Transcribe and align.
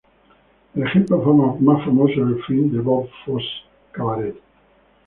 El 0.73 0.81
ejemplo 0.81 1.19
más 1.59 1.85
famoso 1.85 2.11
es 2.13 2.17
el 2.17 2.43
film 2.45 2.71
de 2.71 2.79
Bob 2.81 3.07
Fosse 3.23 3.45
"Cabaret". 3.91 4.35